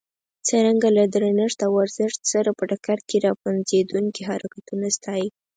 [0.47, 5.27] څرنګه له درنښت او ارزښت سره په ټکر کې را پنځېدونکي حرکتونه ستایي.